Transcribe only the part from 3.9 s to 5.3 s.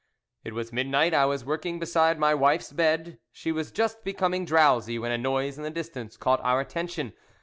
becoming drowsy, when a